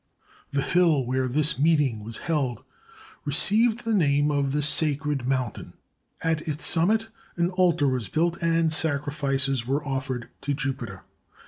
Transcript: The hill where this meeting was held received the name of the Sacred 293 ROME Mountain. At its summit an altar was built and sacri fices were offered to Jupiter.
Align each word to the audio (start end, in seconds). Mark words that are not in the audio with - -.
The 0.49 0.63
hill 0.63 1.05
where 1.05 1.27
this 1.27 1.59
meeting 1.59 2.03
was 2.03 2.17
held 2.25 2.63
received 3.23 3.85
the 3.85 3.93
name 3.93 4.31
of 4.31 4.51
the 4.51 4.63
Sacred 4.63 5.19
293 5.19 5.23
ROME 5.25 5.39
Mountain. 5.39 5.73
At 6.23 6.47
its 6.51 6.65
summit 6.65 7.09
an 7.37 7.51
altar 7.51 7.87
was 7.87 8.07
built 8.09 8.41
and 8.41 8.73
sacri 8.73 9.13
fices 9.13 9.65
were 9.67 9.85
offered 9.85 10.29
to 10.41 10.55
Jupiter. 10.55 11.03